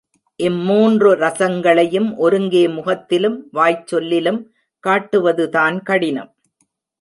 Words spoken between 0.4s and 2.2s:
இம் மூன்று ரசங்களையும்